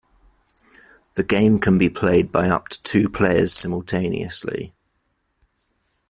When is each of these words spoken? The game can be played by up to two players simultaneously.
The 1.13 1.23
game 1.23 1.59
can 1.59 1.77
be 1.77 1.87
played 1.87 2.31
by 2.31 2.49
up 2.49 2.69
to 2.69 2.81
two 2.81 3.07
players 3.07 3.53
simultaneously. 3.53 4.73